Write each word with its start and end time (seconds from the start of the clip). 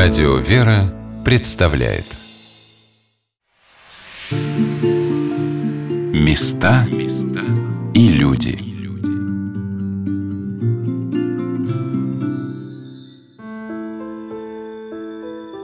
Радио 0.00 0.36
«Вера» 0.36 0.94
представляет. 1.24 2.04
Места 6.14 6.86
и 7.94 8.08
люди. 8.08 8.60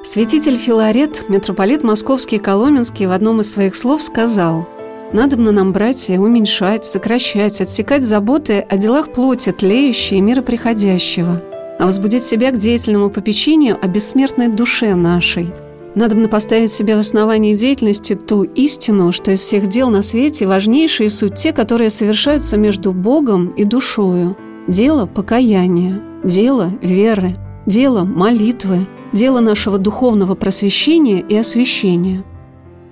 Святитель 0.05 0.59
Филарет, 0.59 1.29
митрополит 1.29 1.85
Московский 1.85 2.35
и 2.35 2.41
Коломенский 2.41 3.07
в 3.07 3.12
одном 3.12 3.41
из 3.41 3.53
своих 3.53 3.77
слов 3.77 4.03
сказал 4.03 4.69
«Надобно 5.12 5.53
нам, 5.53 5.73
братья, 5.73 6.19
уменьшать, 6.19 6.85
сокращать, 6.85 7.61
отсекать 7.61 8.03
заботы 8.03 8.59
о 8.69 8.77
делах 8.79 9.12
плоти 9.12 9.53
тлеющей 9.53 10.16
и 10.16 10.21
мира 10.21 10.43
приходящего, 10.43 11.41
а 11.79 11.86
возбудить 11.86 12.25
себя 12.25 12.51
к 12.51 12.59
деятельному 12.59 13.10
попечению 13.10 13.78
о 13.80 13.87
бессмертной 13.87 14.48
душе 14.48 14.95
нашей. 14.95 15.52
Надобно 15.95 16.28
поставить 16.28 16.73
себе 16.73 16.96
в 16.96 17.01
основании 17.01 17.55
деятельности 17.55 18.15
ту 18.15 18.42
истину, 18.42 19.12
что 19.12 19.30
из 19.30 19.41
всех 19.41 19.69
дел 19.69 19.91
на 19.91 20.02
свете 20.02 20.46
важнейшие 20.46 21.09
суть 21.09 21.37
те, 21.37 21.52
которые 21.52 21.91
совершаются 21.91 22.56
между 22.56 22.92
Богом 22.92 23.48
и 23.48 23.65
душою. 23.65 24.37
Дело 24.66 25.06
покаяния, 25.06 26.02
дело 26.24 26.73
веры, 26.82 27.37
дело 27.66 28.04
молитвы, 28.04 28.88
дело 29.12 29.38
нашего 29.41 29.79
духовного 29.79 30.34
просвещения 30.34 31.20
и 31.20 31.37
освящения. 31.37 32.24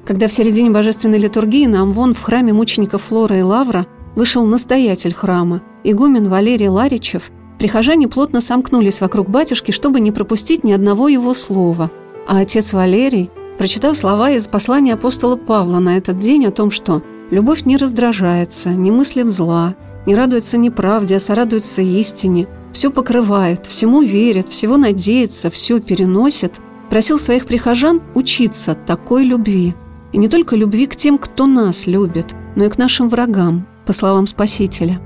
Когда 0.04 0.28
в 0.28 0.32
середине 0.32 0.70
божественной 0.70 1.18
литургии 1.18 1.66
на 1.66 1.82
Амвон 1.82 2.12
в 2.12 2.22
храме 2.22 2.52
мучеников 2.52 3.02
Флора 3.02 3.38
и 3.38 3.42
Лавра 3.42 3.86
вышел 4.14 4.44
настоятель 4.44 5.14
храма, 5.14 5.62
игумен 5.82 6.28
Валерий 6.28 6.68
Ларичев, 6.68 7.30
прихожане 7.62 8.08
плотно 8.08 8.40
сомкнулись 8.40 9.00
вокруг 9.00 9.30
батюшки, 9.30 9.70
чтобы 9.70 10.00
не 10.00 10.10
пропустить 10.10 10.64
ни 10.64 10.72
одного 10.72 11.06
его 11.06 11.32
слова. 11.32 11.92
А 12.26 12.40
отец 12.40 12.72
Валерий, 12.72 13.30
прочитав 13.56 13.96
слова 13.96 14.32
из 14.32 14.48
послания 14.48 14.94
апостола 14.94 15.36
Павла 15.36 15.78
на 15.78 15.96
этот 15.96 16.18
день 16.18 16.44
о 16.44 16.50
том, 16.50 16.72
что 16.72 17.04
«любовь 17.30 17.64
не 17.64 17.76
раздражается, 17.76 18.70
не 18.70 18.90
мыслит 18.90 19.28
зла, 19.28 19.76
не 20.06 20.16
радуется 20.16 20.58
неправде, 20.58 21.14
а 21.14 21.20
сорадуется 21.20 21.82
истине, 21.82 22.48
все 22.72 22.90
покрывает, 22.90 23.66
всему 23.66 24.02
верит, 24.02 24.48
всего 24.48 24.76
надеется, 24.76 25.48
все 25.48 25.78
переносит, 25.78 26.54
просил 26.90 27.16
своих 27.16 27.46
прихожан 27.46 28.02
учиться 28.16 28.74
такой 28.74 29.24
любви. 29.24 29.72
И 30.10 30.18
не 30.18 30.26
только 30.26 30.56
любви 30.56 30.88
к 30.88 30.96
тем, 30.96 31.16
кто 31.16 31.46
нас 31.46 31.86
любит, 31.86 32.34
но 32.56 32.64
и 32.64 32.68
к 32.68 32.76
нашим 32.76 33.08
врагам, 33.08 33.68
по 33.86 33.92
словам 33.92 34.26
Спасителя. 34.26 35.00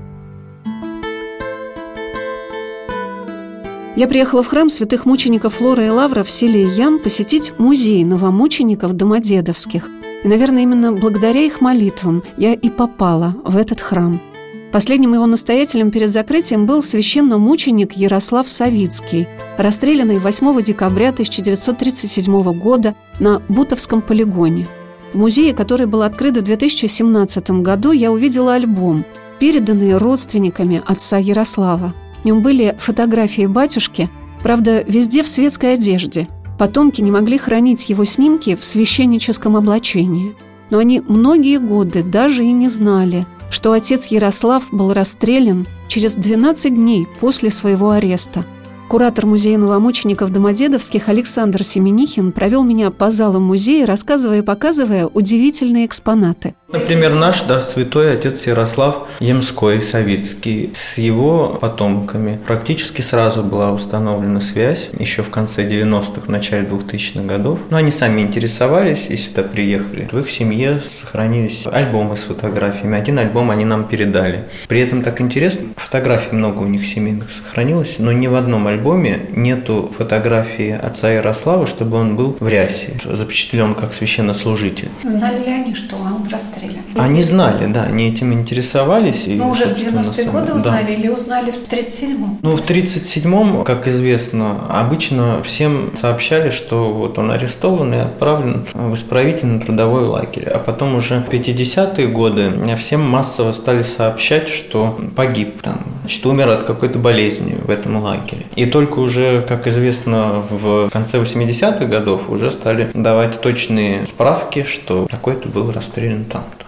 Я 3.97 4.07
приехала 4.07 4.43
в 4.43 4.47
храм 4.47 4.69
святых 4.69 5.05
мучеников 5.05 5.55
Флора 5.55 5.85
и 5.85 5.89
Лавра 5.89 6.23
в 6.23 6.31
селе 6.31 6.63
Ям 6.63 6.99
посетить 6.99 7.51
музей 7.57 8.05
новомучеников 8.05 8.93
Домодедовских. 8.93 9.89
И, 10.23 10.27
наверное, 10.27 10.63
именно 10.63 10.93
благодаря 10.93 11.41
их 11.41 11.59
молитвам 11.59 12.23
я 12.37 12.53
и 12.53 12.69
попала 12.69 13.35
в 13.43 13.57
этот 13.57 13.81
храм– 13.81 14.21
Последним 14.71 15.13
его 15.13 15.25
настоятелем 15.25 15.91
перед 15.91 16.11
закрытием 16.11 16.65
был 16.65 16.83
священномученик 16.83 17.93
Ярослав 17.93 18.49
Савицкий, 18.49 19.27
расстрелянный 19.57 20.19
8 20.19 20.61
декабря 20.61 21.09
1937 21.09 22.59
года 22.59 22.93
на 23.19 23.41
Бутовском 23.47 24.01
полигоне. 24.01 24.67
В 25.13 25.17
музее, 25.17 25.53
который 25.53 25.87
был 25.87 26.01
открыт 26.01 26.37
в 26.37 26.41
2017 26.43 27.49
году, 27.61 27.91
я 27.91 28.11
увидела 28.11 28.55
альбом, 28.55 29.05
переданный 29.39 29.97
родственниками 29.97 30.83
отца 30.85 31.17
Ярослава. 31.17 31.93
В 32.21 32.25
нем 32.25 32.41
были 32.41 32.75
фотографии 32.79 33.45
батюшки, 33.45 34.09
правда, 34.41 34.83
везде 34.87 35.23
в 35.23 35.27
светской 35.27 35.73
одежде. 35.73 36.27
Потомки 36.57 37.01
не 37.01 37.11
могли 37.11 37.37
хранить 37.37 37.89
его 37.89 38.05
снимки 38.05 38.55
в 38.55 38.65
священническом 38.65 39.55
облачении. 39.55 40.35
Но 40.69 40.79
они 40.79 41.01
многие 41.07 41.59
годы 41.59 42.03
даже 42.03 42.43
и 42.43 42.51
не 42.51 42.67
знали– 42.67 43.25
что 43.49 43.71
отец 43.71 44.07
Ярослав 44.07 44.65
был 44.73 44.91
расстрелян 44.93 45.65
через 45.87 46.15
12 46.15 46.75
дней 46.75 47.07
после 47.19 47.49
своего 47.49 47.91
ареста– 47.91 48.45
Куратор 48.87 49.25
музея 49.25 49.57
новомучеников 49.57 50.31
Домодедовских 50.31 51.09
Александр 51.09 51.61
Семенихин 51.61 52.31
провел 52.31 52.63
меня 52.63 52.89
по 52.89 53.11
залам 53.11 53.43
музея, 53.43 53.85
рассказывая 53.85 54.39
и 54.39 54.43
показывая 54.43 55.07
удивительные 55.07 55.85
экспонаты. 55.85 56.55
Например, 56.69 57.13
наш 57.13 57.43
да, 57.43 57.61
святой 57.61 58.11
отец 58.11 58.45
Ярослав 58.45 59.07
Емской 59.21 59.81
Савицкий. 59.81 60.71
С 60.73 60.97
его 60.97 61.57
потомками 61.61 62.37
практически 62.45 63.01
сразу 63.01 63.41
была 63.41 63.71
установлена 63.71 64.41
связь, 64.41 64.89
еще 64.99 65.23
в 65.23 65.29
конце 65.29 65.65
90-х, 65.65 66.21
в 66.25 66.27
начале 66.27 66.67
2000-х 66.67 67.21
годов. 67.25 67.59
Но 67.69 67.77
они 67.77 67.89
сами 67.89 68.19
интересовались 68.19 69.07
и 69.07 69.15
сюда 69.15 69.43
приехали. 69.43 70.09
В 70.11 70.19
их 70.19 70.29
семье 70.29 70.81
сохранились 70.99 71.65
альбомы 71.65 72.17
с 72.17 72.23
фотографиями. 72.23 72.97
Один 72.97 73.17
альбом 73.17 73.49
они 73.49 73.63
нам 73.63 73.87
передали. 73.87 74.43
При 74.67 74.81
этом 74.81 75.03
так 75.03 75.21
интересно, 75.21 75.69
фотографий 75.77 76.35
много 76.35 76.59
у 76.59 76.67
них 76.67 76.85
семейных 76.85 77.31
сохранилось, 77.31 77.95
но 77.97 78.11
ни 78.11 78.27
в 78.27 78.35
одном 78.35 78.67
альбоме 78.67 79.27
нету 79.33 79.93
фотографии 79.97 80.71
отца 80.71 81.09
Ярослава, 81.09 81.65
чтобы 81.65 81.95
он 81.95 82.17
был 82.17 82.35
в 82.37 82.47
рясе, 82.49 82.99
запечатлен 83.05 83.73
как 83.73 83.93
священнослужитель. 83.93 84.89
Знали 85.05 85.45
ли 85.45 85.51
они, 85.51 85.73
что 85.73 85.95
он 85.95 86.23
расстрелян? 86.57 86.83
Они 86.95 87.21
знали, 87.21 87.71
да, 87.71 87.83
они 87.83 88.09
этим 88.09 88.33
интересовались. 88.33 89.23
Но 89.27 89.49
уже 89.49 89.65
в 89.65 89.77
90-е 89.77 90.29
годы 90.29 90.53
узнали 90.53 90.87
да. 90.87 90.93
или 90.93 91.07
узнали 91.07 91.51
в 91.51 91.71
37-м? 91.71 92.39
Ну, 92.41 92.51
в 92.51 92.61
37-м, 92.61 93.63
как 93.63 93.87
известно, 93.87 94.61
обычно 94.69 95.43
всем 95.43 95.91
сообщали, 95.99 96.49
что 96.49 96.91
вот 96.91 97.17
он 97.19 97.31
арестован 97.31 97.93
и 97.93 97.97
отправлен 97.97 98.65
в 98.73 98.93
исправительно-трудовой 98.93 100.05
лагерь. 100.05 100.49
А 100.49 100.59
потом 100.59 100.95
уже 100.95 101.19
в 101.19 101.29
50-е 101.29 102.07
годы 102.07 102.53
всем 102.77 103.01
массово 103.01 103.51
стали 103.51 103.83
сообщать, 103.83 104.47
что 104.47 104.99
погиб 105.15 105.61
там, 105.61 105.81
что 106.07 106.29
умер 106.29 106.49
от 106.49 106.63
какой-то 106.63 106.99
болезни 106.99 107.57
в 107.63 107.69
этом 107.69 107.97
лагере. 107.97 108.45
И 108.55 108.65
только 108.65 108.99
уже, 108.99 109.45
как 109.47 109.67
известно, 109.67 110.43
в 110.49 110.89
конце 110.89 111.19
80-х 111.19 111.85
годов 111.85 112.29
уже 112.29 112.51
стали 112.51 112.91
давать 112.93 113.41
точные 113.41 114.05
справки, 114.05 114.63
что 114.63 115.07
такой-то 115.09 115.49
был 115.49 115.71
расстрелян 115.71 116.25
там-то. 116.25 116.65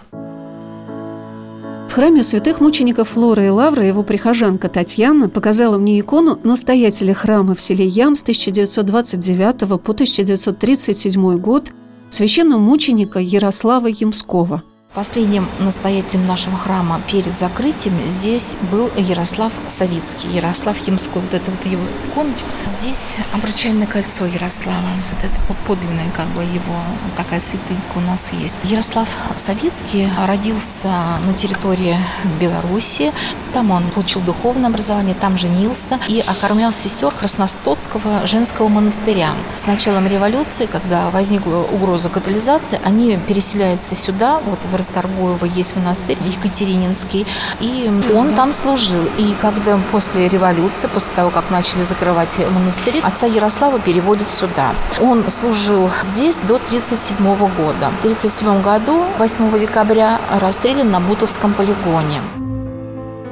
В 1.89 1.93
храме 1.93 2.21
святых 2.21 2.61
мучеников 2.61 3.09
Флора 3.09 3.47
и 3.47 3.49
Лавра 3.49 3.83
его 3.83 4.03
прихожанка 4.03 4.69
Татьяна 4.69 5.27
показала 5.27 5.79
мне 5.79 5.99
икону 5.99 6.39
настоятеля 6.43 7.15
храма 7.15 7.55
в 7.55 7.61
селе 7.61 7.85
Ям 7.85 8.15
с 8.15 8.21
1929 8.21 9.81
по 9.81 9.91
1937 9.91 11.37
год 11.39 11.71
священного 12.09 12.59
мученика 12.59 13.19
Ярослава 13.19 13.87
Ямского– 13.87 14.61
Последним 14.95 15.47
настоятелем 15.59 16.25
нашего 16.25 16.57
храма 16.57 16.99
перед 17.07 17.37
закрытием 17.37 17.95
здесь 18.07 18.57
был 18.71 18.89
Ярослав 18.97 19.53
Савицкий, 19.67 20.31
Ярослав 20.31 20.75
Ямской. 20.87 21.21
Вот 21.21 21.31
это 21.31 21.51
вот 21.51 21.63
его 21.63 21.83
иконочка. 22.07 22.43
Здесь 22.67 23.13
обручальное 23.31 23.85
кольцо 23.85 24.25
Ярослава. 24.25 24.89
Вот 25.11 25.23
это 25.23 25.39
вот 25.47 25.57
подлинное 25.67 26.09
как 26.09 26.25
бы 26.29 26.41
его 26.41 26.81
такая 27.15 27.39
святынька 27.39 27.97
у 27.97 27.99
нас 27.99 28.33
есть. 28.33 28.57
Ярослав 28.63 29.07
Савицкий 29.35 30.09
родился 30.25 30.89
на 31.23 31.33
территории 31.35 31.95
Беларуси. 32.41 33.13
Там 33.53 33.69
он 33.69 33.91
получил 33.91 34.21
духовное 34.21 34.69
образование, 34.71 35.13
там 35.13 35.37
женился 35.37 35.99
и 36.07 36.19
окормлял 36.19 36.71
сестер 36.71 37.11
Красностоцкого 37.11 38.25
женского 38.25 38.69
монастыря. 38.69 39.35
С 39.55 39.67
началом 39.67 40.07
революции, 40.07 40.65
когда 40.65 41.11
возникла 41.11 41.57
угроза 41.57 42.09
катализации, 42.09 42.79
они 42.83 43.17
переселяются 43.17 43.95
сюда, 43.95 44.39
вот 44.39 44.59
в 44.71 44.78
Расторгуева 44.79 45.43
есть 45.43 45.75
монастырь 45.75 46.17
Екатерининский, 46.25 47.27
и 47.59 47.91
он 48.15 48.33
там 48.33 48.53
служил. 48.53 49.03
И 49.17 49.35
когда 49.41 49.77
после 49.91 50.29
революции, 50.29 50.89
после 50.93 51.13
того, 51.15 51.29
как 51.31 51.51
начали 51.51 51.83
закрывать 51.83 52.39
монастыри, 52.49 53.01
отца 53.03 53.27
Ярослава 53.27 53.79
переводят 53.79 54.29
сюда. 54.29 54.73
Он 55.01 55.29
служил 55.29 55.89
здесь 56.01 56.37
до 56.37 56.55
1937 56.55 57.17
года. 57.37 57.91
В 57.99 58.05
1937 58.05 58.61
году, 58.61 59.03
8 59.17 59.59
декабря, 59.59 60.19
расстрелян 60.39 60.89
на 60.89 61.01
Бутовском 61.01 61.53
полигоне. 61.53 62.21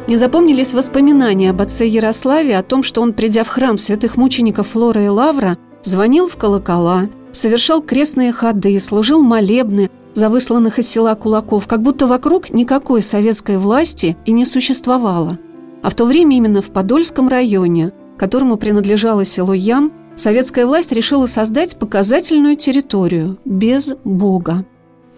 Не 0.08 0.18
запомнились 0.18 0.74
воспоминания 0.74 1.50
об 1.52 1.62
отце 1.62 1.88
Ярославе 1.88 2.58
о 2.58 2.64
том, 2.64 2.84
что 2.84 3.02
он, 3.02 3.14
придя 3.14 3.44
в 3.44 3.48
храм 3.48 3.78
святых 3.78 4.18
мучеников 4.18 4.70
Флора 4.70 5.04
и 5.04 5.08
Лавра, 5.08 5.58
звонил 5.84 6.28
в 6.28 6.36
колокола, 6.36 7.08
совершал 7.32 7.82
крестные 7.82 8.32
ходы, 8.32 8.80
служил 8.80 9.22
молебны, 9.22 9.90
за 10.18 10.30
высланных 10.30 10.80
из 10.80 10.90
села 10.90 11.14
кулаков, 11.14 11.68
как 11.68 11.84
будто 11.84 12.08
вокруг 12.08 12.50
никакой 12.50 13.04
советской 13.04 13.58
власти 13.58 14.18
и 14.26 14.32
не 14.32 14.46
существовало. 14.46 15.38
А 15.84 15.92
в 15.92 15.94
то 15.94 16.06
время 16.06 16.36
именно 16.36 16.64
в 16.64 16.72
Подольском 16.72 17.28
районе, 17.28 17.92
которому 18.18 18.58
принадлежало 18.58 19.26
село 19.26 19.54
Ям, 19.54 19.94
советская 20.16 20.66
власть 20.66 20.92
решила 20.92 21.28
создать 21.28 21.78
показательную 21.78 22.56
территорию 22.56 23.38
без 23.46 23.94
Бога. 24.04 24.66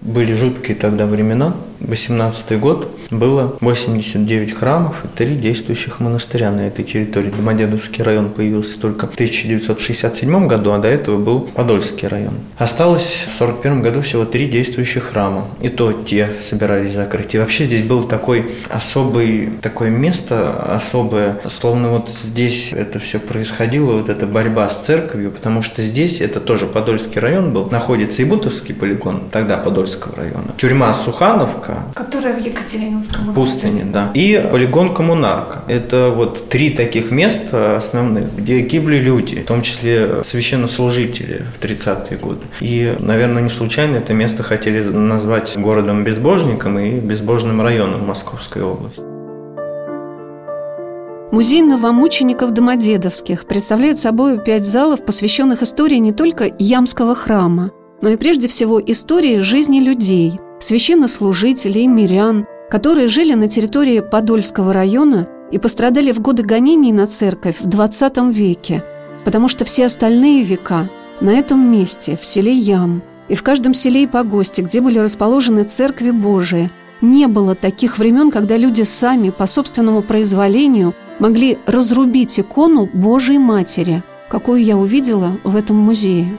Были 0.01 0.34
жуткие 0.34 0.78
тогда 0.78 1.06
времена. 1.06 1.54
18 1.81 2.60
год 2.60 2.92
было 3.10 3.57
89 3.62 4.54
храмов 4.54 5.06
и 5.06 5.07
3 5.18 5.36
действующих 5.36 6.00
монастыря 6.01 6.51
на 6.51 6.68
этой 6.68 6.84
территории. 6.84 7.30
Домодедовский 7.30 8.04
район 8.04 8.30
появился 8.30 8.80
только 8.80 9.07
в 9.07 9.13
1967 9.13 10.48
году, 10.48 10.72
а 10.72 10.80
до 10.80 10.90
этого 10.90 11.18
был 11.18 11.42
Подольский 11.42 12.07
район. 12.07 12.34
Осталось 12.57 13.28
в 13.30 13.42
1941 13.42 13.81
году 13.81 14.01
всего 14.01 14.25
3 14.25 14.48
действующих 14.48 15.04
храма. 15.04 15.48
И 15.62 15.69
то 15.69 15.94
те 15.94 16.30
собирались 16.42 16.92
закрыть. 16.92 17.34
И 17.36 17.38
вообще 17.38 17.63
здесь 17.66 17.84
было 17.84 18.07
такой 18.07 18.52
особый, 18.69 19.50
такое 19.62 19.90
место 19.90 20.75
особое, 20.75 21.40
словно 21.50 21.92
вот 21.92 22.10
здесь 22.10 22.74
это 22.74 23.00
все 23.00 23.19
происходило, 23.19 23.94
вот 23.94 24.10
эта 24.10 24.25
борьба 24.28 24.69
с 24.69 24.81
церковью, 24.81 25.31
потому 25.31 25.62
что 25.62 25.81
здесь, 25.81 26.19
это 26.19 26.42
тоже 26.42 26.66
Подольский 26.66 27.22
район 27.22 27.54
был, 27.54 27.69
находится 27.69 28.22
и 28.22 28.25
Бутовский 28.25 28.75
полигон, 28.75 29.24
тогда 29.31 29.57
Подольского 29.89 30.15
района. 30.15 30.53
Тюрьма 30.57 30.94
Сухановка, 30.94 31.83
Которая 31.94 32.33
в 32.33 32.45
Екатерининском 32.45 33.33
пустыне, 33.33 33.86
да. 33.86 34.12
И 34.13 34.47
полигон 34.51 34.94
Коммунарка. 34.94 35.63
Это 35.68 36.12
вот 36.15 36.50
три 36.50 36.71
таких 36.71 37.12
места 37.12 37.77
основных, 37.77 38.36
где 38.36 38.62
гибли 38.62 38.97
люди, 38.97 39.41
в 39.41 39.45
том 39.45 39.62
числе 39.62 40.24
священнослужители 40.24 41.45
в 41.59 41.63
30-е 41.63 42.18
годы. 42.18 42.41
И, 42.59 42.95
наверное, 43.00 43.41
не 43.41 43.50
случайно 43.50 43.97
это 43.97 44.13
место 44.13 44.44
хотели 44.44 44.83
назвать 44.83 45.57
городом-безбожником 45.57 46.80
и 46.80 47.00
безбожным 47.00 47.62
районом 47.62 48.06
Московской 48.07 48.62
области. 48.62 49.01
Музей 51.31 51.62
новомучеников 51.62 52.51
Домодедовских 52.53 53.45
представляет 53.45 54.00
собой 54.00 54.44
пять 54.44 54.65
залов, 54.65 55.06
посвященных 55.06 55.62
истории 55.62 55.97
не 55.97 56.12
только 56.12 56.51
Ямского 56.57 57.13
храма, 57.13 57.71
но 58.01 58.10
и 58.10 58.18
прежде 58.18 58.48
всего 58.48 58.80
истории 58.80 59.40
жизни 59.40 59.80
людей– 59.80 60.40
священнослужителей, 60.60 61.88
мирян, 61.88 62.46
которые 62.69 63.07
жили 63.07 63.34
на 63.34 63.48
территории 63.48 64.00
Подольского 64.01 64.74
района 64.74 65.28
и 65.51 65.57
пострадали 65.57 66.12
в 66.12 66.19
годы 66.19 66.44
гонений 66.44 66.92
на 66.92 67.07
церковь 67.07 67.57
в 67.60 67.68
XX 67.68 68.31
веке, 68.31 68.84
потому 69.25 69.48
что 69.48 69.66
все 69.66 69.86
остальные 69.86 70.44
века 70.44 70.90
на 71.22 71.31
этом 71.31 71.72
месте, 71.72 72.18
в 72.19 72.25
селе 72.25 72.54
Ям, 72.54 73.01
и 73.28 73.36
в 73.36 73.44
каждом 73.44 73.74
селе 73.74 74.04
и 74.04 74.07
погосте, 74.07 74.62
где 74.62 74.81
были 74.81 75.00
расположены 75.00 75.63
церкви 75.63 76.12
Божии, 76.12 76.69
не 77.02 77.28
было 77.28 77.56
таких 77.56 77.98
времен, 77.98 78.31
когда 78.31 78.57
люди 78.57 78.84
сами 78.84 79.30
по 79.30 79.45
собственному 79.45 80.02
произволению 80.02 80.94
могли 81.19 81.57
разрубить 81.66 82.40
икону 82.40 82.90
Божией 82.92 83.40
Матери, 83.40 84.04
какую 84.30 84.63
я 84.63 84.78
увидела 84.78 85.40
в 85.44 85.56
этом 85.56 85.78
музее. 85.78 86.38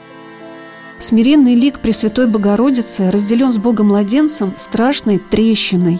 Смиренный 1.01 1.55
лик 1.55 1.79
Пресвятой 1.79 2.27
Богородицы 2.27 3.09
разделен 3.09 3.51
с 3.51 3.57
Богом-младенцем 3.57 4.53
страшной 4.55 5.17
трещиной. 5.17 5.99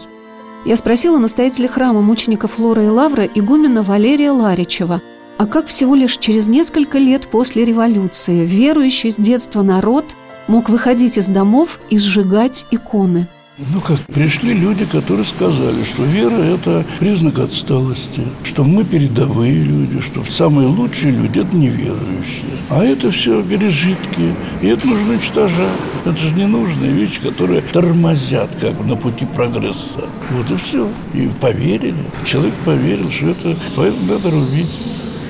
Я 0.64 0.76
спросила 0.76 1.18
настоятеля 1.18 1.68
храма 1.68 2.02
мучеников 2.02 2.52
Флора 2.54 2.84
и 2.84 2.88
Лавра 2.88 3.24
игумена 3.26 3.82
Валерия 3.82 4.30
Ларичева, 4.30 5.02
а 5.40 5.48
как 5.48 5.66
всего 5.66 5.96
лишь 5.96 6.18
через 6.18 6.48
несколько 6.48 7.00
лет 7.00 7.28
после 7.28 7.66
революции 7.66 8.46
верующий 8.46 9.10
с 9.10 9.16
детства 9.16 9.64
народ 9.64 10.16
мог 10.48 10.70
выходить 10.70 11.18
из 11.18 11.28
домов 11.28 11.80
и 11.90 11.98
сжигать 11.98 12.68
иконы– 12.70 13.28
ну 13.74 13.82
как, 13.82 14.00
пришли 14.00 14.54
люди, 14.54 14.86
которые 14.86 15.26
сказали, 15.26 15.84
что 15.84 16.04
вера– 16.04 16.36
это 16.56 16.86
признак 17.00 17.40
отсталости, 17.40 18.24
что 18.44 18.64
мы 18.64 18.84
передовые 18.84 19.64
люди, 19.64 20.02
что 20.02 20.24
самые 20.30 20.68
лучшие 20.68 21.12
люди– 21.12 21.40
это 21.42 21.56
неверующие. 21.56 22.58
А 22.70 22.84
это 22.84 23.12
все 23.12 23.42
пережитки, 23.44 24.34
и 24.62 24.68
это 24.68 24.88
нужно 24.88 25.14
уничтожать. 25.14 25.70
Это 26.06 26.18
же 26.18 26.32
ненужные 26.32 26.92
вещи, 26.92 27.20
которые 27.22 27.62
тормозят 27.62 28.50
как 28.60 28.74
бы 28.76 28.86
на 28.86 28.96
пути 28.96 29.26
прогресса. 29.26 30.10
Вот 30.32 30.50
и 30.50 30.56
все. 30.56 30.88
И 31.14 31.30
поверили. 31.40 31.94
Человек 32.26 32.54
поверил, 32.66 33.12
что 33.12 33.30
это 33.30 33.56
поэтому 33.76 34.14
надо 34.14 34.32
рубить. 34.32 34.70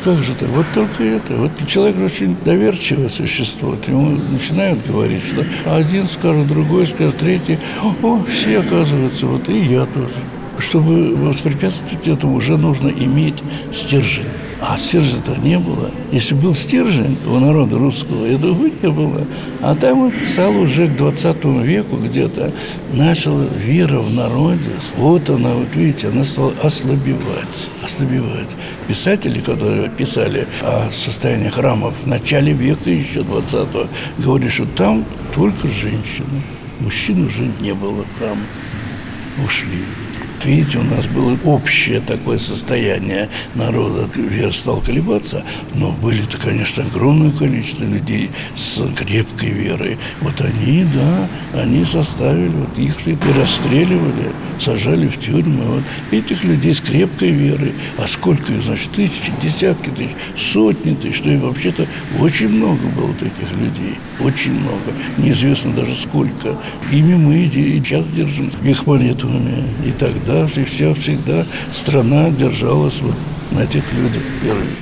Как 0.04 0.18
же 0.24 0.34
так? 0.34 0.50
Вот 0.50 0.66
только 0.74 1.04
это. 1.04 1.36
Вот 1.36 1.52
человек 1.68 1.98
очень 2.04 2.36
доверчивое 2.44 3.08
существо. 3.10 3.76
Ему 3.86 4.18
начинают 4.32 4.86
говорить, 4.88 5.22
что 5.24 5.46
один 5.76 6.06
скажет, 6.08 6.48
другой 6.48 6.88
скажет, 6.88 7.18
третий. 7.18 7.60
О, 8.02 8.20
все 8.24 8.60
оказывается, 8.60 9.28
вот 9.28 9.48
и 9.48 9.60
я 9.60 9.86
тоже. 9.86 10.14
Чтобы 10.58 11.16
воспрепятствовать 11.16 12.08
этому, 12.08 12.36
уже 12.36 12.58
нужно 12.58 12.90
иметь 12.90 13.44
стержень. 13.74 14.26
А 14.62 14.78
стержня-то 14.78 15.36
не 15.38 15.58
было. 15.58 15.90
Если 16.12 16.36
был 16.36 16.54
стержень 16.54 17.18
у 17.28 17.40
народа 17.40 17.80
русского, 17.80 18.28
этого 18.28 18.70
не 18.82 18.90
было. 18.92 19.26
А 19.60 19.76
там 19.76 20.14
стало 20.32 20.60
уже 20.60 20.86
к 20.86 20.96
20 20.96 21.44
веку 21.64 21.98
где-то 21.98 22.52
начала 22.94 23.44
вера 23.44 23.98
в 23.98 24.14
народе. 24.14 24.70
Вот 24.98 25.32
она, 25.32 25.56
вот 25.56 25.76
видите, 25.76 26.10
она 26.10 26.24
стала 26.24 26.54
ослабевать. 26.62 27.70
Ослабевать. 27.82 28.50
Писатели, 28.88 29.40
которые 29.40 29.90
писали 29.90 30.48
о 30.62 30.92
состоянии 30.92 31.50
храмов 31.50 31.96
в 32.04 32.08
начале 32.08 32.54
века 32.54 32.92
еще 32.92 33.22
20-го, 33.22 33.88
говорили, 34.20 34.50
что 34.50 34.68
там 34.78 35.06
только 35.34 35.68
женщины. 35.68 36.44
Мужчин 36.80 37.26
уже 37.26 37.50
не 37.62 37.74
было 37.74 38.04
в 38.04 38.20
храме. 38.20 38.42
Ушли. 39.38 39.84
Видите, 40.44 40.80
у 40.80 40.84
нас 40.84 41.06
было 41.06 41.38
общее 41.46 42.02
такое 42.02 42.40
состояние 42.40 43.30
народа. 43.54 44.10
Вера 44.16 44.52
стал 44.52 44.82
колебаться, 44.82 45.44
но 45.76 45.92
были-то, 45.92 46.38
конечно, 46.38 46.84
огромное 46.84 47.30
количество 47.30 47.84
людей 47.84 48.32
с 48.56 48.82
крепкой 48.96 49.50
верой. 49.50 49.98
Вот 50.22 50.42
они, 50.42 50.86
да, 50.96 51.28
они 51.62 51.86
составили, 51.86 52.50
вот 52.50 52.80
их 52.80 53.08
и 53.08 53.16
расстреливали, 53.40 54.32
сажали 54.60 55.08
в 55.08 55.20
тюрьмы. 55.20 55.64
Вот 55.64 55.84
этих 56.10 56.44
людей 56.44 56.74
с 56.74 56.82
крепкой 56.82 57.30
верой. 57.30 57.74
А 57.98 58.08
сколько 58.08 58.52
их, 58.54 58.64
значит, 58.64 58.90
тысячи, 58.94 59.32
десятки 59.44 59.90
тысяч, 59.90 60.16
сотни 60.36 60.96
тысяч, 60.96 61.18
что 61.18 61.30
и 61.30 61.38
вообще-то 61.38 61.86
очень 62.20 62.50
много 62.50 62.88
было 62.96 63.14
таких 63.14 63.52
людей. 63.52 64.00
Очень 64.20 64.60
много. 64.60 64.92
Неизвестно 65.18 65.72
даже 65.74 65.94
сколько. 65.94 66.58
Ими 66.92 67.14
мы 67.14 67.46
и 67.46 67.80
сейчас 67.84 68.06
держим 68.16 68.50
их 68.64 68.76
молитвами. 69.24 69.64
И 69.86 69.92
тогда 69.92 70.46
и 70.46 70.64
все 70.66 70.94
всегда 70.94 71.46
страна 71.74 72.30
держалась 72.30 73.02
вот 73.02 73.16
на 73.52 73.64
этих 73.64 73.84
людях 73.94 74.24
верующих. 74.42 74.78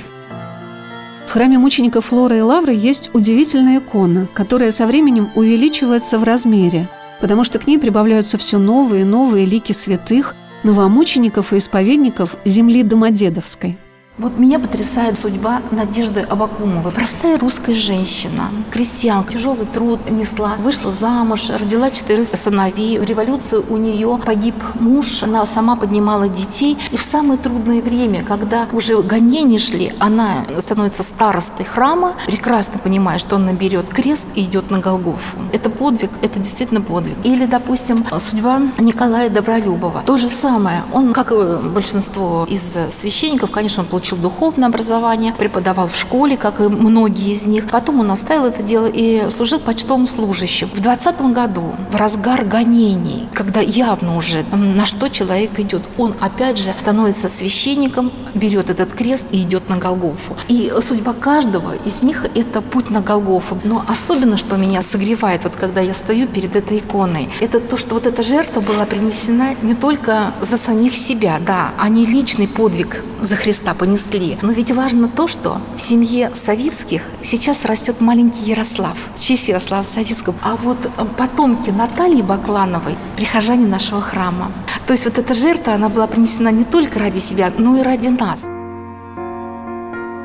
В 1.26 1.32
храме 1.32 1.58
мучеников 1.58 2.06
Флоры 2.06 2.38
и 2.38 2.40
Лавры 2.40 2.74
есть 2.74 3.10
удивительная 3.12 3.78
икона, 3.78 4.26
которая 4.34 4.72
со 4.72 4.86
временем 4.86 5.30
увеличивается 5.36 6.18
в 6.18 6.24
размере, 6.24 6.88
потому 7.20 7.44
что 7.44 7.60
к 7.60 7.68
ней 7.68 7.78
прибавляются 7.78 8.36
все 8.36 8.58
новые 8.58 9.02
и 9.02 9.04
новые 9.04 9.46
лики 9.46 9.72
святых, 9.72 10.34
новомучеников 10.64 11.52
и 11.52 11.58
исповедников 11.58 12.34
земли 12.44 12.82
Домодедовской– 12.82 13.78
вот 14.20 14.38
меня 14.38 14.58
потрясает 14.58 15.18
судьба 15.18 15.62
Надежды 15.70 16.20
Абакумовой. 16.20 16.92
Простая 16.92 17.38
русская 17.38 17.74
женщина, 17.74 18.50
крестьянка, 18.70 19.32
тяжелый 19.32 19.64
труд 19.64 19.98
несла, 20.10 20.56
вышла 20.58 20.92
замуж, 20.92 21.48
родила 21.48 21.90
четырех 21.90 22.28
сыновей. 22.34 22.98
В 22.98 23.04
революцию 23.04 23.64
у 23.70 23.78
нее 23.78 24.20
погиб 24.24 24.54
муж, 24.74 25.22
она 25.22 25.46
сама 25.46 25.74
поднимала 25.74 26.28
детей. 26.28 26.76
И 26.90 26.98
в 26.98 27.02
самое 27.02 27.38
трудное 27.38 27.80
время, 27.80 28.22
когда 28.22 28.68
уже 28.72 29.00
гонения 29.00 29.58
шли, 29.58 29.94
она 29.98 30.44
становится 30.58 31.02
старостой 31.02 31.64
храма, 31.64 32.14
прекрасно 32.26 32.78
понимая, 32.78 33.18
что 33.18 33.36
он 33.36 33.46
наберет 33.46 33.88
крест 33.88 34.26
и 34.34 34.42
идет 34.42 34.70
на 34.70 34.80
Голгофу. 34.80 35.38
Это 35.52 35.70
подвиг, 35.70 36.10
это 36.20 36.38
действительно 36.38 36.82
подвиг. 36.82 37.16
Или, 37.24 37.46
допустим, 37.46 38.04
судьба 38.18 38.60
Николая 38.78 39.30
Добролюбова. 39.30 40.02
То 40.04 40.18
же 40.18 40.28
самое. 40.28 40.82
Он, 40.92 41.14
как 41.14 41.32
и 41.32 41.56
большинство 41.68 42.46
из 42.48 42.76
священников, 42.90 43.50
конечно, 43.50 43.82
он 43.82 43.88
получил 43.88 44.09
получил 44.10 44.18
духовное 44.18 44.68
образование, 44.68 45.32
преподавал 45.32 45.88
в 45.88 45.96
школе, 45.96 46.36
как 46.36 46.60
и 46.60 46.64
многие 46.64 47.32
из 47.32 47.46
них. 47.46 47.68
Потом 47.68 48.00
он 48.00 48.10
оставил 48.10 48.46
это 48.46 48.62
дело 48.62 48.86
и 48.86 49.30
служил 49.30 49.60
почтовым 49.60 50.06
служащим. 50.06 50.68
В 50.74 50.80
20 50.80 51.20
году, 51.32 51.74
в 51.90 51.96
разгар 51.96 52.44
гонений, 52.44 53.28
когда 53.32 53.60
явно 53.60 54.16
уже 54.16 54.44
на 54.52 54.86
что 54.86 55.08
человек 55.08 55.58
идет, 55.58 55.82
он 55.98 56.14
опять 56.20 56.58
же 56.58 56.74
становится 56.80 57.28
священником, 57.28 58.10
берет 58.34 58.70
этот 58.70 58.92
крест 58.92 59.26
и 59.32 59.42
идет 59.42 59.68
на 59.68 59.76
Голгофу. 59.76 60.36
И 60.48 60.72
судьба 60.80 61.12
каждого 61.12 61.74
из 61.84 62.02
них– 62.02 62.26
это 62.34 62.60
путь 62.60 62.90
на 62.90 63.00
Голгофу. 63.00 63.58
Но 63.64 63.84
особенно, 63.88 64.36
что 64.36 64.56
меня 64.56 64.82
согревает, 64.82 65.44
вот 65.44 65.52
когда 65.60 65.80
я 65.80 65.94
стою 65.94 66.26
перед 66.26 66.56
этой 66.56 66.78
иконой, 66.78 67.28
это 67.40 67.60
то, 67.60 67.76
что 67.76 67.94
вот 67.94 68.06
эта 68.06 68.22
жертва 68.22 68.60
была 68.60 68.84
принесена 68.86 69.54
не 69.62 69.74
только 69.74 70.32
за 70.40 70.56
самих 70.56 70.94
себя, 70.94 71.38
да, 71.46 71.70
а 71.78 71.88
не 71.88 72.06
личный 72.06 72.48
подвиг 72.48 73.04
за 73.22 73.36
Христа 73.36 73.74
понесли, 73.74 73.99
принесли. 74.00 74.38
Но 74.42 74.52
ведь 74.52 74.70
важно 74.72 75.08
то, 75.08 75.28
что 75.28 75.58
в 75.76 75.80
семье 75.80 76.30
Савицких 76.34 77.02
сейчас 77.22 77.64
растет 77.64 78.00
маленький 78.00 78.50
Ярослав, 78.50 78.96
в 79.16 79.20
честь 79.20 79.48
Ярослава 79.48 79.82
Савицкого. 79.82 80.34
А 80.42 80.56
вот 80.56 80.78
э, 80.84 81.04
потомки 81.16 81.70
Натальи 81.70 82.22
Баклановой, 82.22 82.94
прихожане 83.16 83.66
нашего 83.66 84.00
храма. 84.00 84.52
То 84.86 84.92
есть 84.92 85.04
вот 85.04 85.18
эта 85.18 85.34
жертва, 85.34 85.74
она 85.74 85.88
была 85.88 86.06
принесена 86.06 86.50
не 86.50 86.64
только 86.64 86.98
ради 86.98 87.18
себя, 87.18 87.52
но 87.58 87.76
и 87.76 87.82
ради 87.82 88.08
нас. 88.08 88.46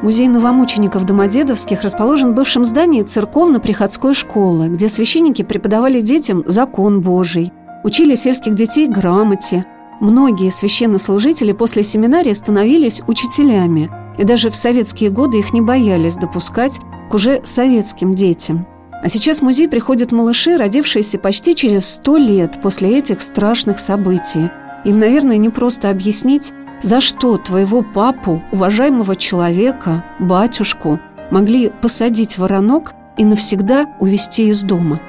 Музей 0.02 0.28
новомучеников 0.28 1.06
Домодедовских 1.06 1.82
расположен 1.82 2.32
в 2.32 2.36
бывшем 2.36 2.64
здании 2.64 3.02
церковно-приходской 3.02 4.14
школы, 4.14 4.68
где 4.68 4.88
священники 4.88 5.42
преподавали 5.42 6.02
детям 6.02 6.44
закон 6.46 7.02
Божий, 7.02 7.52
учили 7.84 8.14
сельских 8.16 8.54
детей 8.54 8.88
грамоте. 8.88 9.66
Многие 10.06 10.52
священнослужители 10.52 11.52
после 11.52 11.82
семинария 11.82 12.36
становились 12.36 13.02
учителями, 13.08 13.90
и 14.20 14.24
даже 14.24 14.52
в 14.52 14.56
советские 14.56 15.10
годы 15.10 15.40
их 15.40 15.52
не 15.52 15.62
боялись 15.62 16.14
допускать 16.14 16.80
к 17.10 17.14
уже 17.16 17.42
советским 17.44 18.14
детям. 18.14 18.68
А 19.02 19.10
сейчас 19.10 19.40
в 19.40 19.42
музей 19.42 19.68
приходят 19.68 20.12
малыши, 20.12 20.58
родившиеся 20.58 21.18
почти 21.18 21.56
через 21.56 21.88
сто 21.88 22.18
лет 22.18 22.62
после 22.62 23.00
этих 23.00 23.24
страшных 23.24 23.80
событий. 23.80 24.52
Им, 24.84 25.00
наверное, 25.00 25.38
не 25.38 25.50
просто 25.50 25.90
объяснить, 25.90 26.54
за 26.84 27.02
что 27.02 27.40
твоего 27.40 27.82
папу, 27.82 28.44
уважаемого 28.52 29.16
человека, 29.16 30.04
батюшку, 30.20 31.00
могли 31.32 31.72
посадить 31.82 32.38
воронок 32.38 32.94
и 33.18 33.26
навсегда 33.26 33.88
увезти 34.00 34.50
из 34.50 34.62
дома. 34.62 35.00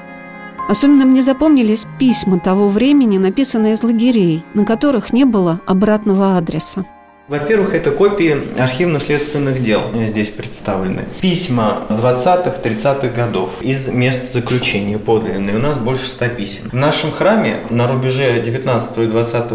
Особенно 0.68 1.04
мне 1.04 1.22
запомнились 1.22 1.86
письма 1.98 2.40
того 2.40 2.68
времени, 2.68 3.18
написанные 3.18 3.74
из 3.74 3.82
лагерей, 3.82 4.44
на 4.54 4.64
которых 4.64 5.12
не 5.12 5.24
было 5.24 5.60
обратного 5.66 6.36
адреса. 6.36 6.84
Во-первых, 7.28 7.74
это 7.74 7.90
копии 7.90 8.40
архивно-следственных 8.56 9.60
дел 9.60 9.80
здесь 10.06 10.30
представлены. 10.30 11.02
Письма 11.20 11.82
20-30-х 11.88 13.08
годов 13.08 13.50
из 13.62 13.88
мест 13.88 14.32
заключения 14.32 14.96
подлинные. 14.96 15.56
У 15.56 15.58
нас 15.58 15.76
больше 15.76 16.06
100 16.06 16.28
писем. 16.28 16.68
В 16.70 16.74
нашем 16.74 17.10
храме 17.10 17.56
на 17.68 17.88
рубеже 17.88 18.40
19 18.40 18.98
и 18.98 19.06
20 19.06 19.50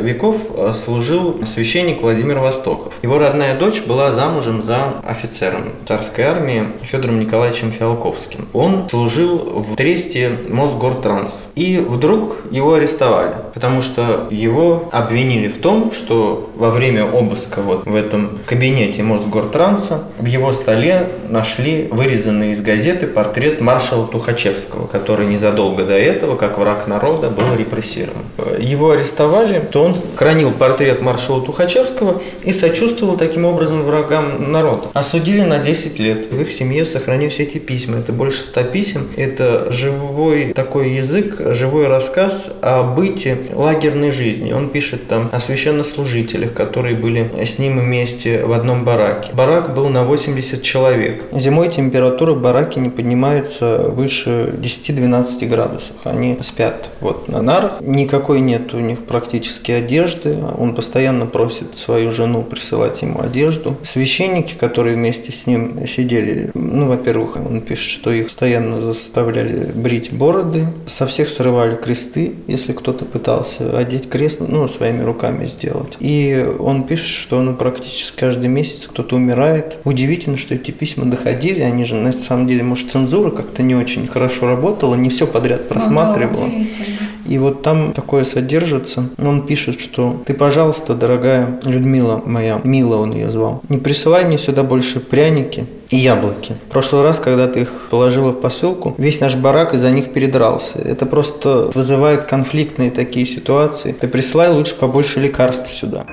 веков 0.00 0.36
э, 0.56 0.72
служил 0.72 1.44
священник 1.44 2.00
Владимир 2.00 2.38
Востоков. 2.38 2.94
Его 3.02 3.18
родная 3.18 3.54
дочь 3.54 3.82
была 3.82 4.12
замужем 4.12 4.62
за 4.62 4.94
офицером 5.04 5.72
царской 5.86 6.24
армии 6.24 6.68
Федором 6.84 7.20
Николаевичем 7.20 7.70
Фиалковским. 7.70 8.48
Он 8.54 8.88
служил 8.88 9.36
в 9.36 9.76
Тресте 9.76 10.38
Мосгортранс. 10.48 11.44
И 11.54 11.76
вдруг 11.76 12.38
его 12.50 12.74
арестовали, 12.74 13.34
потому 13.52 13.82
что 13.82 14.26
его 14.30 14.88
обвинили 14.90 15.48
в 15.48 15.58
том, 15.58 15.92
что 15.92 16.50
во 16.56 16.70
время 16.70 17.09
обыска 17.12 17.60
вот 17.60 17.86
в 17.86 17.94
этом 17.94 18.38
кабинете 18.46 19.02
Мосгортранса 19.02 20.04
в 20.18 20.24
его 20.24 20.52
столе 20.52 21.08
нашли 21.28 21.88
вырезанный 21.90 22.52
из 22.52 22.60
газеты 22.60 23.06
портрет 23.06 23.60
маршала 23.60 24.06
Тухачевского, 24.06 24.86
который 24.86 25.26
незадолго 25.26 25.84
до 25.84 25.98
этого, 25.98 26.36
как 26.36 26.58
враг 26.58 26.86
народа, 26.86 27.28
был 27.30 27.54
репрессирован. 27.56 28.22
Его 28.58 28.90
арестовали, 28.90 29.60
то 29.60 29.84
он 29.84 29.96
хранил 30.16 30.52
портрет 30.52 31.00
маршала 31.00 31.42
Тухачевского 31.42 32.20
и 32.44 32.52
сочувствовал 32.52 33.16
таким 33.16 33.44
образом 33.44 33.82
врагам 33.82 34.50
народа. 34.52 34.88
Осудили 34.92 35.42
на 35.42 35.58
10 35.58 35.98
лет. 35.98 36.32
В 36.32 36.40
их 36.40 36.52
семье 36.52 36.84
сохранили 36.84 37.28
все 37.28 37.44
эти 37.44 37.58
письма. 37.58 37.98
Это 37.98 38.12
больше 38.12 38.44
100 38.44 38.62
писем. 38.64 39.08
Это 39.16 39.70
живой 39.72 40.52
такой 40.54 40.90
язык, 40.90 41.36
живой 41.54 41.88
рассказ 41.88 42.48
о 42.62 42.82
быте 42.82 43.38
лагерной 43.52 44.10
жизни. 44.10 44.52
Он 44.52 44.68
пишет 44.68 45.08
там 45.08 45.28
о 45.32 45.40
священнослужителях, 45.40 46.52
которые 46.52 46.96
были 47.00 47.30
с 47.44 47.58
ним 47.58 47.80
вместе 47.80 48.44
в 48.44 48.52
одном 48.52 48.84
бараке. 48.84 49.30
Барак 49.32 49.74
был 49.74 49.88
на 49.88 50.04
80 50.04 50.62
человек. 50.62 51.24
Зимой 51.32 51.68
температура 51.68 52.32
в 52.32 52.40
бараке 52.40 52.80
не 52.80 52.90
поднимается 52.90 53.78
выше 53.78 54.52
10-12 54.56 55.46
градусов. 55.46 55.96
Они 56.04 56.38
спят 56.42 56.90
вот 57.00 57.28
на 57.28 57.42
нарах. 57.42 57.80
Никакой 57.80 58.40
нет 58.40 58.74
у 58.74 58.78
них 58.78 59.04
практически 59.04 59.72
одежды. 59.72 60.36
Он 60.58 60.74
постоянно 60.74 61.26
просит 61.26 61.76
свою 61.76 62.12
жену 62.12 62.42
присылать 62.42 63.02
ему 63.02 63.20
одежду. 63.20 63.76
Священники, 63.84 64.54
которые 64.54 64.96
вместе 64.96 65.32
с 65.32 65.46
ним 65.46 65.86
сидели, 65.86 66.50
ну, 66.54 66.88
во-первых, 66.88 67.36
он 67.36 67.60
пишет, 67.60 67.90
что 67.90 68.12
их 68.12 68.26
постоянно 68.26 68.80
заставляли 68.80 69.70
брить 69.72 70.12
бороды, 70.12 70.66
со 70.86 71.06
всех 71.06 71.28
срывали 71.28 71.76
кресты, 71.76 72.34
если 72.46 72.72
кто-то 72.72 73.04
пытался 73.04 73.76
одеть 73.76 74.08
крест, 74.08 74.40
ну, 74.40 74.68
своими 74.68 75.02
руками 75.02 75.46
сделать. 75.46 75.96
И 76.00 76.46
он 76.58 76.84
пишет, 76.90 77.06
что 77.06 77.40
ну, 77.40 77.54
практически 77.54 78.18
каждый 78.18 78.48
месяц 78.48 78.88
кто-то 78.88 79.14
умирает. 79.14 79.76
Удивительно, 79.84 80.36
что 80.36 80.56
эти 80.56 80.72
письма 80.72 81.04
доходили, 81.04 81.60
они 81.60 81.84
же 81.84 81.94
на 81.94 82.12
самом 82.12 82.48
деле, 82.48 82.64
может, 82.64 82.90
цензура 82.90 83.30
как-то 83.30 83.62
не 83.62 83.76
очень 83.76 84.08
хорошо 84.08 84.48
работала, 84.48 84.96
не 84.96 85.08
все 85.08 85.28
подряд 85.28 85.68
просматривала. 85.68 86.46
Ну, 86.46 86.64
да, 86.64 87.32
и 87.32 87.38
вот 87.38 87.62
там 87.62 87.92
такое 87.92 88.24
содержится. 88.24 89.08
Он 89.18 89.46
пишет, 89.46 89.80
что 89.80 90.20
ты, 90.26 90.34
пожалуйста, 90.34 90.96
дорогая 90.96 91.60
Людмила 91.62 92.20
моя, 92.26 92.60
Мила 92.64 92.96
он 92.96 93.12
ее 93.12 93.30
звал, 93.30 93.62
не 93.68 93.78
присылай 93.78 94.24
мне 94.24 94.36
сюда 94.36 94.64
больше 94.64 94.98
пряники, 94.98 95.66
и 95.90 95.96
яблоки. 95.96 96.54
В 96.68 96.72
прошлый 96.72 97.02
раз, 97.02 97.18
когда 97.18 97.48
ты 97.48 97.62
их 97.62 97.88
положила 97.90 98.30
в 98.30 98.40
посылку, 98.40 98.94
весь 98.96 99.18
наш 99.18 99.34
барак 99.34 99.74
из-за 99.74 99.90
них 99.90 100.12
передрался. 100.12 100.78
Это 100.78 101.04
просто 101.04 101.70
вызывает 101.74 102.24
конфликтные 102.24 102.92
такие 102.92 103.26
ситуации. 103.26 103.90
Ты 103.90 104.06
присылай 104.06 104.50
лучше 104.50 104.76
побольше 104.76 105.18
лекарств 105.18 105.72
сюда. 105.72 106.06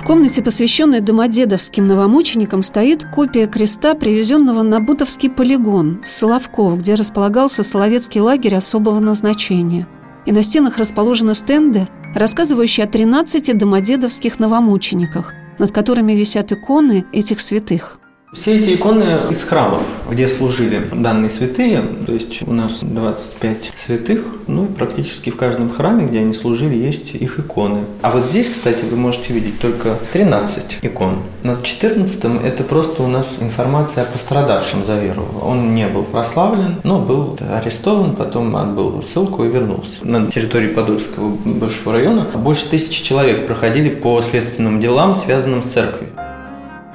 В 0.00 0.02
комнате, 0.02 0.42
посвященной 0.42 1.00
домодедовским 1.00 1.86
новомученикам, 1.86 2.62
стоит 2.62 3.04
копия 3.04 3.46
креста, 3.46 3.94
привезенного 3.94 4.62
на 4.62 4.80
Бутовский 4.80 5.28
полигон 5.28 6.00
Соловков, 6.06 6.78
где 6.78 6.94
располагался 6.94 7.62
Соловецкий 7.62 8.22
лагерь 8.22 8.56
особого 8.56 8.98
назначения. 8.98 9.86
И 10.24 10.32
на 10.32 10.42
стенах 10.42 10.78
расположены 10.78 11.34
стенды, 11.34 11.86
рассказывающие 12.14 12.86
о 12.86 12.88
13 12.88 13.56
домодедовских 13.56 14.38
новомучениках, 14.38 15.34
над 15.58 15.70
которыми 15.70 16.14
висят 16.14 16.50
иконы 16.50 17.04
этих 17.12 17.38
святых. 17.38 17.99
Все 18.32 18.60
эти 18.60 18.76
иконы 18.76 19.04
из 19.28 19.42
храмов, 19.42 19.82
где 20.08 20.28
служили 20.28 20.80
данные 20.92 21.30
святые, 21.30 21.82
то 22.06 22.12
есть 22.12 22.46
у 22.46 22.52
нас 22.52 22.78
25 22.80 23.72
святых, 23.76 24.20
ну 24.46 24.66
и 24.66 24.68
практически 24.68 25.30
в 25.30 25.36
каждом 25.36 25.68
храме, 25.68 26.06
где 26.06 26.20
они 26.20 26.32
служили, 26.32 26.76
есть 26.76 27.12
их 27.12 27.40
иконы. 27.40 27.80
А 28.02 28.12
вот 28.12 28.26
здесь, 28.26 28.48
кстати, 28.48 28.84
вы 28.88 28.96
можете 28.96 29.32
видеть 29.32 29.58
только 29.58 29.98
13 30.12 30.78
икон. 30.82 31.16
Над 31.42 31.64
14 31.64 32.24
это 32.44 32.62
просто 32.62 33.02
у 33.02 33.08
нас 33.08 33.26
информация 33.40 34.04
о 34.04 34.06
пострадавшем 34.06 34.86
за 34.86 35.00
веру. 35.00 35.26
Он 35.42 35.74
не 35.74 35.88
был 35.88 36.04
прославлен, 36.04 36.76
но 36.84 37.00
был 37.00 37.36
арестован, 37.40 38.14
потом 38.14 38.54
отбыл 38.54 39.02
ссылку 39.02 39.44
и 39.44 39.48
вернулся. 39.48 40.06
На 40.06 40.30
территории 40.30 40.68
Подольского 40.68 41.30
бывшего 41.30 41.94
района 41.94 42.28
больше 42.32 42.68
тысячи 42.68 43.02
человек 43.02 43.48
проходили 43.48 43.88
по 43.88 44.22
следственным 44.22 44.78
делам, 44.78 45.16
связанным 45.16 45.64
с 45.64 45.66
церковью. 45.66 46.10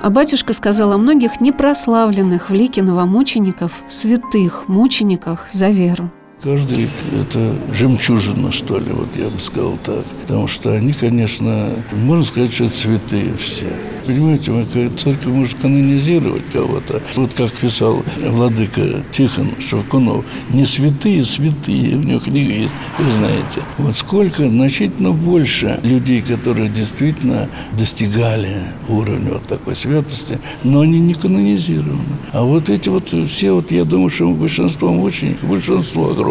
А 0.02 0.10
батюшка 0.10 0.54
сказал 0.54 0.94
о 0.94 0.98
многих 0.98 1.42
непрославленных 1.42 2.50
в 2.50 2.54
лике 2.54 2.82
новомучеников, 2.82 3.84
святых 3.88 4.68
мучениках 4.68 5.50
за 5.52 5.70
веру. 5.70 6.12
Каждый– 6.42 6.90
это 7.22 7.56
жемчужина, 7.74 8.52
что 8.52 8.78
ли, 8.78 8.92
вот 8.92 9.10
я 9.18 9.30
бы 9.30 9.40
сказал 9.40 9.78
так. 9.84 10.06
Потому 10.22 10.48
что 10.48 10.72
они, 10.74 10.94
конечно, 10.94 11.70
можно 11.94 12.24
сказать, 12.24 12.54
что 12.54 12.70
святые 12.70 13.36
все. 13.38 13.68
Понимаете, 14.06 14.92
церковь 14.98 15.26
может 15.26 15.56
канонизировать 15.56 16.44
кого-то. 16.54 17.02
Вот 17.16 17.32
как 17.34 17.52
писал 17.54 18.04
владыка 18.18 19.04
Тихон 19.12 19.48
Шевкунов, 19.68 20.24
не 20.52 20.64
святые, 20.64 21.24
святые, 21.24 21.96
у 21.96 22.02
него 22.02 22.20
книга 22.20 22.52
есть, 22.52 22.74
вы 23.00 23.10
знаете. 23.10 23.64
Вот 23.80 23.96
сколько, 23.96 24.48
значительно 24.48 25.12
больше 25.12 25.80
людей, 25.82 26.22
которые 26.22 26.70
действительно 26.70 27.50
достигали 27.76 28.66
уровня 28.88 29.34
вот 29.34 29.48
такой 29.48 29.76
святости, 29.76 30.38
но 30.64 30.82
они 30.82 31.00
не 31.00 31.16
канонизированы. 31.16 32.04
А 32.32 32.44
вот 32.44 32.70
эти 32.70 32.90
вот 32.90 33.10
все, 33.28 33.54
вот 33.54 33.72
я 33.72 33.86
думаю, 33.86 34.12
что 34.12 34.30
большинство 34.30 34.94
мучеников, 34.94 35.50
большинство 35.50 36.12
огромное, 36.12 36.25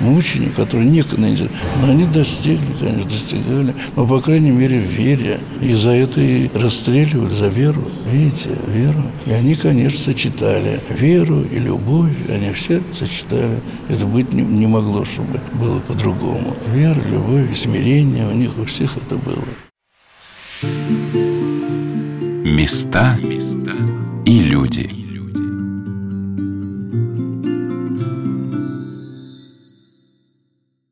мучеников, 0.00 0.56
которые 0.56 0.88
не 0.88 1.02
канонизированы, 1.02 1.56
но 1.80 1.92
они 1.92 2.06
достигли, 2.06 2.72
конечно, 2.78 3.10
достигали, 3.10 3.74
но, 3.96 4.06
по 4.06 4.18
крайней 4.20 4.50
мере, 4.50 4.80
в 4.80 4.90
вере. 4.90 5.40
И 5.60 5.74
за 5.74 5.90
это 5.90 6.20
и 6.20 6.48
расстреливали 6.54 7.28
за 7.28 7.48
веру. 7.48 7.82
Видите, 8.10 8.50
веру. 8.66 9.02
И 9.26 9.32
они, 9.32 9.54
конечно, 9.54 9.98
сочетали 9.98 10.80
веру 10.88 11.42
и 11.42 11.58
любовь. 11.58 12.12
Они 12.28 12.52
все 12.52 12.82
сочетали. 12.92 13.60
Это 13.88 14.06
быть 14.06 14.32
не, 14.32 14.42
не 14.42 14.66
могло, 14.66 15.04
чтобы 15.04 15.40
было 15.54 15.78
по-другому. 15.80 16.56
Вера, 16.72 17.00
любовь 17.10 17.52
и 17.52 17.54
смирение 17.54 18.26
у 18.28 18.32
них 18.32 18.58
у 18.58 18.64
всех 18.64 18.96
это 18.96 19.16
было. 19.16 19.44
Места 22.44 23.18
и 24.24 24.38
люди. 24.40 25.03